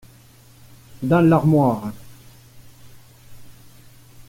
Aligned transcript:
Dans 1.03 1.21
l’armoire. 1.21 1.91